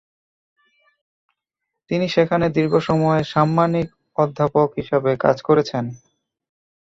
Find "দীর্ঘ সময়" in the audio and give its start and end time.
2.49-3.21